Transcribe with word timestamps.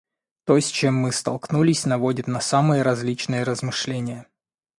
То, 0.45 0.57
с 0.59 0.67
чем 0.69 0.95
мы 0.95 1.11
столкнулись, 1.11 1.85
наводит 1.85 2.25
на 2.25 2.41
самые 2.41 2.81
различные 2.81 3.43
размышления. 3.43 4.25